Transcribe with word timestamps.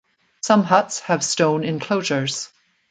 Some 0.41 0.63
huts 0.63 1.01
have 1.01 1.23
stone 1.23 1.63
enclosures. 1.63 2.49